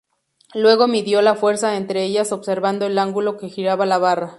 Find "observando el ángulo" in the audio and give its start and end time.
2.31-3.37